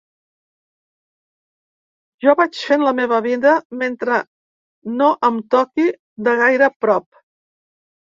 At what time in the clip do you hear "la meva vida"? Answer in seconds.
2.85-3.51